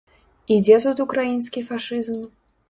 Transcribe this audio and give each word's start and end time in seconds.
І 0.55 0.55
дзе 0.67 0.79
тут 0.85 1.03
украінскі 1.05 1.65
фашызм? 1.69 2.19